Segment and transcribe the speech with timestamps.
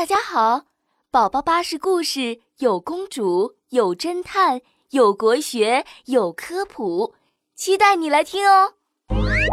[0.00, 0.62] 大家好，
[1.10, 7.12] 宝宝巴士故事有公主，有侦探，有国学，有科普，
[7.54, 8.72] 期待你来听哦。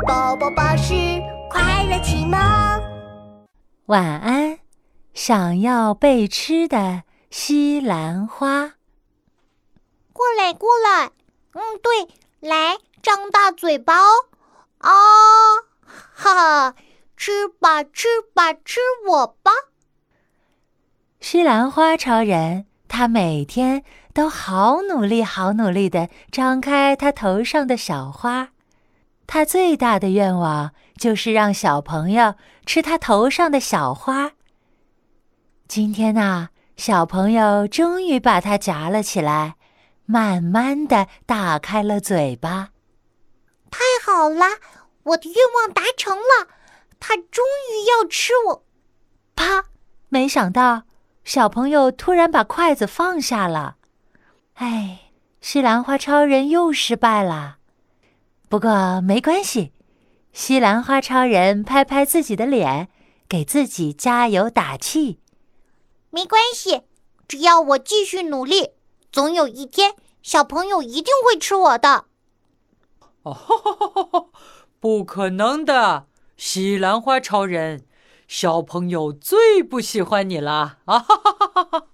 [0.07, 0.94] 宝宝巴士
[1.52, 2.39] 快乐启蒙，
[3.88, 4.57] 晚安。
[5.13, 8.75] 想要被吃的西兰花，
[10.14, 11.11] 过来过来，
[11.55, 12.07] 嗯，对，
[12.39, 14.07] 来张大嘴巴哦，
[14.77, 14.93] 啊，
[16.16, 16.75] 哈哈，
[17.18, 18.79] 吃吧吃吧吃
[19.09, 19.52] 我吧。
[21.20, 23.83] 西兰花超人，他每天
[24.14, 28.50] 都好努力好努力的张开他头上的小花，
[29.25, 34.33] 他最大的愿望就是让小朋友吃他头上的小花。
[35.67, 39.56] 今天呢，小朋友终于把它夹了起来，
[40.06, 42.70] 慢慢的打开了嘴巴。
[43.70, 44.45] 太好了，
[45.03, 46.47] 我的愿望达成了，
[47.00, 48.64] 他终于要吃我。
[49.36, 49.66] 啪！
[50.09, 50.84] 没想到
[51.27, 53.75] 小朋友突然把筷子放下了。
[54.53, 55.11] 哎，
[55.42, 57.58] 西兰花超人又失败了。
[58.47, 59.73] 不过没关系，
[60.31, 62.88] 西兰花超人拍拍自己的脸，
[63.28, 65.19] 给自己加油打气。
[66.11, 66.84] 没关系，
[67.28, 68.69] 只要我继续努力，
[69.12, 72.06] 总有一天小朋友一定会吃我的。
[73.23, 74.30] 哦，
[74.80, 77.86] 不可能的，西兰花超人，
[78.28, 80.80] 小朋友最不喜欢你了！
[80.86, 81.88] 啊哈哈哈哈哈！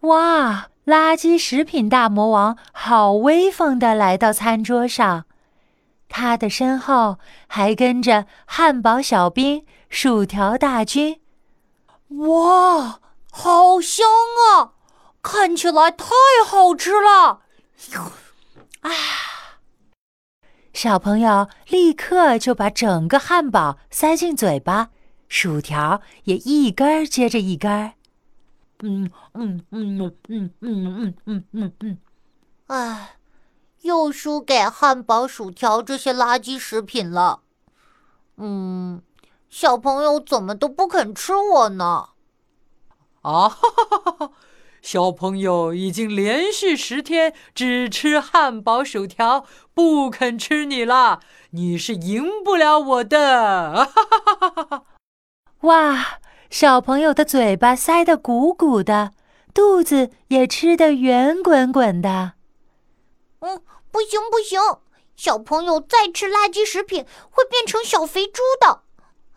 [0.00, 5.26] 哇，垃圾食品大魔王好威风的来到餐桌上，
[6.08, 11.20] 他的身后还跟着汉堡小兵、薯条大军。
[12.08, 14.06] 哇，好香
[14.52, 14.72] 啊！
[15.22, 16.06] 看起来太
[16.46, 17.40] 好吃了。
[18.80, 18.90] 啊！
[20.84, 24.90] 小朋友立刻就把整个汉堡塞进嘴巴，
[25.28, 27.94] 薯条也一根接着一根。
[28.82, 31.98] 嗯嗯嗯嗯嗯嗯嗯嗯嗯。
[32.66, 33.16] 唉，
[33.80, 37.40] 又输给汉堡、薯条这些垃圾食品了。
[38.36, 39.00] 嗯。
[39.48, 42.10] 小朋友怎么都不肯吃我呢？
[43.22, 44.30] 啊哈哈哈哈！
[44.84, 51.20] 小朋友已经连续十天只吃汉堡、薯条，不肯吃你了。
[51.52, 53.86] 你是赢不了我的！
[53.86, 54.84] 哈哈哈哈哈！
[55.62, 56.18] 哇，
[56.50, 59.12] 小朋友的嘴巴塞得鼓鼓的，
[59.54, 62.34] 肚子也吃得圆滚滚的。
[63.40, 64.60] 嗯，不行不行，
[65.16, 68.82] 小朋友再吃垃圾食品会变成小肥猪的。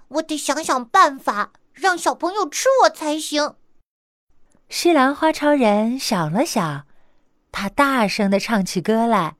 [0.09, 3.55] 我得想想办法，让小朋友吃我才行。
[4.69, 6.85] 西兰花超人想了想，
[7.53, 9.35] 他大声的唱起歌来：“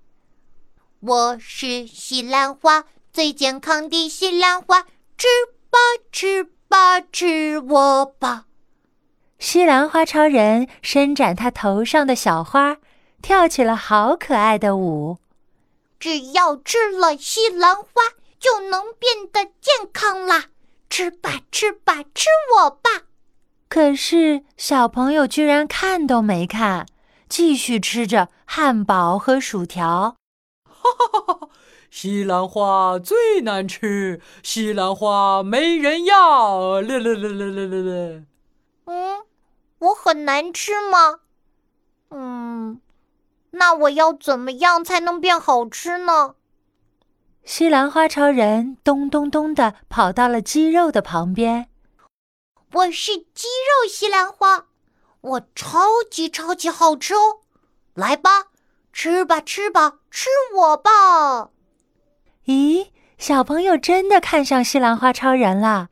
[1.01, 4.83] 我是西兰花，最健康的西兰花，
[5.17, 5.27] 吃
[5.69, 5.77] 吧
[6.13, 8.45] 吃吧吃我吧！”
[9.37, 12.77] 西兰花超人伸展他头上的小花，
[13.21, 15.17] 跳起了好可爱的舞。
[15.99, 17.89] 只要吃了西兰花，
[18.39, 20.45] 就能变得健康啦！
[20.89, 22.89] 吃吧，吃吧，吃我吧！
[23.69, 26.85] 可是小朋友居然看都没看，
[27.27, 30.15] 继续吃着汉堡和薯条。
[30.65, 31.49] 哈哈哈哈！
[31.89, 36.81] 西兰花最难吃，西兰花没人要。
[36.81, 38.23] 了了了了了了了。
[38.85, 39.23] 嗯，
[39.79, 41.19] 我很难吃吗？
[42.11, 42.79] 嗯，
[43.51, 46.35] 那我要怎么样才能变好吃呢？
[47.43, 51.69] 西兰花超人咚咚咚的跑到了鸡肉的旁边。
[52.77, 54.67] 我是鸡肉西兰花，
[55.21, 57.39] 我超级超级好吃哦！
[57.95, 58.49] 来吧，
[58.93, 61.49] 吃吧吃吧吃我吧！
[62.45, 65.89] 咦，小朋友真的看上西兰花超人了，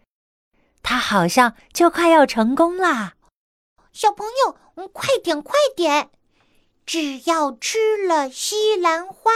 [0.84, 3.14] 他好像就快要成功啦！
[3.92, 6.12] 小朋友，快点快点！
[6.86, 9.32] 只要吃了西兰花。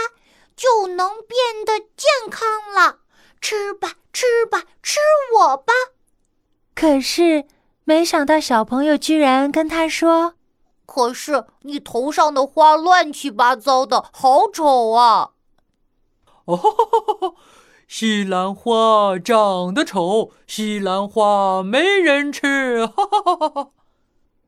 [0.56, 2.98] 就能变得健康了，
[3.40, 5.00] 吃吧，吃吧，吃
[5.34, 5.72] 我吧！
[6.80, 7.44] 可是，
[7.84, 10.32] 没想到小朋友居然跟他说
[10.86, 15.32] ：“可是你头上的花乱七八糟的，好丑啊！”
[16.46, 16.58] 哦，
[17.86, 22.86] 西兰花长得丑，西兰花没人吃。
[22.86, 23.70] 哈哈哈哈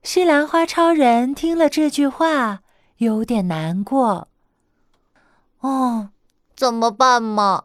[0.02, 2.60] 西兰花超人听了这句话，
[2.96, 4.28] 有点难过。
[5.60, 6.08] 哦，
[6.56, 7.64] 怎么办嘛？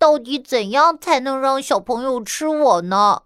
[0.00, 3.22] 到底怎样才能让小朋友吃我呢？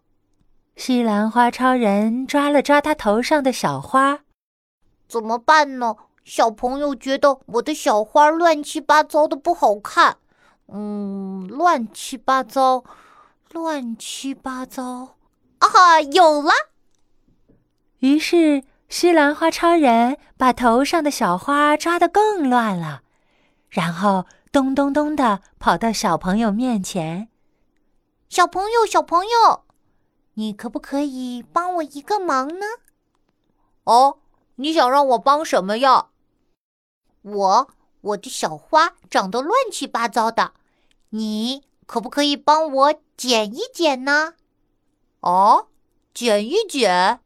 [0.78, 4.20] 西兰花超人抓了抓他头上的小花，
[5.08, 5.96] 怎么办呢？
[6.24, 10.18] 小朋友觉得我的小花乱七八糟的不好看。
[10.68, 12.84] 嗯，乱七八糟，
[13.50, 15.16] 乱七八糟。
[15.58, 16.52] 啊，有了！
[17.98, 23.02] 于是西兰花超人把头上的小花抓得更乱了，
[23.68, 27.28] 然后咚咚咚的跑到小朋友面前。
[28.28, 29.64] 小朋友，小朋友，
[30.38, 32.64] 你可不可以帮我一个忙呢？
[33.82, 34.20] 哦，
[34.54, 36.10] 你想让我帮什么呀？
[37.22, 37.68] 我
[38.02, 40.52] 我的小花长得乱七八糟的，
[41.08, 44.34] 你可不可以帮我剪一剪呢？
[45.18, 45.66] 哦，
[46.14, 47.20] 剪一剪，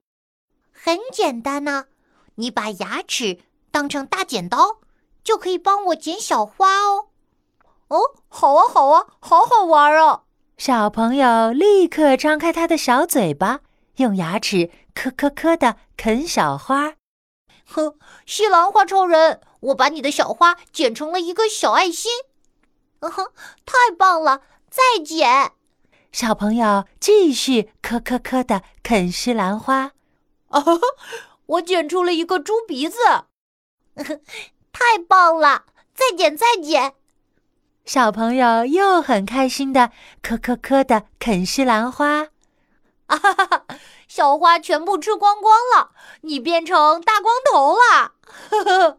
[0.72, 1.88] 很简单呢。
[2.36, 4.78] 你把牙齿当成大剪刀，
[5.22, 7.08] 就可以帮我剪小花哦。
[7.88, 7.98] 哦，
[8.28, 10.22] 好啊，好啊，好好玩啊！
[10.64, 13.62] 小朋友立刻张开他的小嘴巴，
[13.96, 16.94] 用牙齿磕磕磕的啃小花。
[17.66, 22.12] 哼，西兰花超人，我把你的小花剪成了一个小爱心。
[23.00, 23.32] 嗯哼，
[23.66, 24.42] 太棒了！
[24.70, 25.50] 再剪。
[26.12, 29.90] 小朋友继续磕磕磕的啃西兰花。
[30.50, 30.62] 啊，
[31.46, 32.98] 我剪出了一个猪鼻子。
[34.72, 35.64] 太棒了！
[35.92, 36.94] 再剪，再剪。
[37.84, 39.90] 小朋友又很开心的
[40.22, 42.28] 磕磕磕的啃西兰花，
[43.06, 43.64] 啊哈哈！
[44.06, 45.90] 小花全部吃光光了，
[46.20, 48.12] 你变成大光头了，
[48.50, 48.98] 呵呵！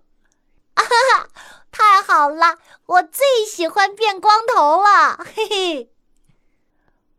[0.73, 1.27] 啊哈哈！
[1.71, 5.89] 太好了，我最喜欢变光头了，嘿嘿！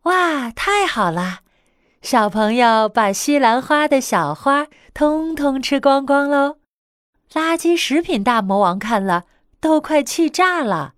[0.03, 1.39] 哇，太好了！
[2.01, 6.57] 小朋友把西兰花的小花通通吃光光喽。
[7.33, 9.23] 垃圾食品大魔王看了
[9.59, 10.94] 都快气炸了。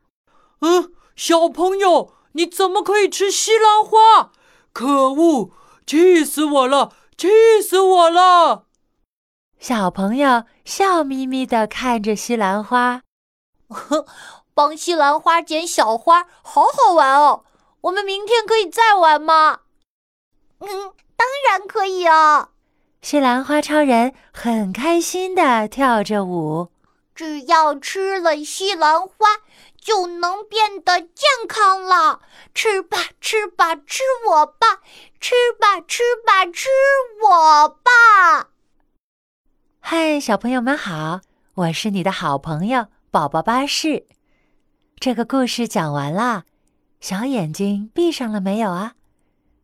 [0.61, 4.31] 嗯，小朋友，你怎么可以吃西兰花？
[4.73, 5.51] 可恶，
[5.85, 7.27] 气死我了，气
[7.61, 8.65] 死我了！
[9.59, 13.01] 小朋友笑眯眯地看着西兰花，
[14.53, 17.43] 帮西兰花捡小花，好好玩哦！
[17.81, 19.61] 我们明天可以再玩吗？
[20.59, 20.67] 嗯，
[21.15, 22.49] 当然可以啊！
[23.01, 26.69] 西兰花超人很开心的跳着舞，
[27.15, 29.27] 只要吃了西兰花。
[29.87, 32.19] 就能变得健康了。
[32.53, 34.81] 吃吧，吃吧，吃我吧！
[35.17, 36.67] 吃吧，吃吧，吃
[37.23, 38.49] 我吧！
[39.79, 41.21] 嗨，小朋友们好，
[41.53, 44.05] 我是你的好朋友宝宝巴士。
[44.99, 46.43] 这个故事讲完啦，
[46.99, 48.95] 小眼睛闭上了没有啊？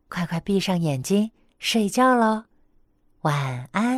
[0.07, 2.45] 快快闭上眼睛睡觉喽，
[3.23, 3.92] 晚安。